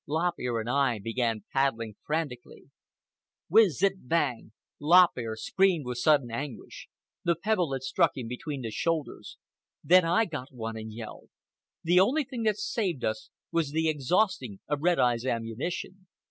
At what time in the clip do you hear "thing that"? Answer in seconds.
12.23-12.57